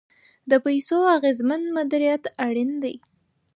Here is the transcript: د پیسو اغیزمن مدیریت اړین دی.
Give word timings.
د 0.49 0.51
پیسو 0.65 0.97
اغیزمن 1.17 1.61
مدیریت 1.77 2.23
اړین 2.45 2.71
دی. 2.83 2.95